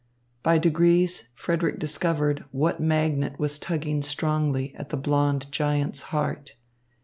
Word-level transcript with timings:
By 0.41 0.57
degrees 0.57 1.25
Frederick 1.35 1.77
discovered 1.77 2.45
what 2.49 2.79
magnet 2.79 3.37
was 3.37 3.59
tugging 3.59 4.01
strongly 4.01 4.73
at 4.73 4.89
the 4.89 4.97
blond 4.97 5.51
giant's 5.51 6.01
heart. 6.09 6.53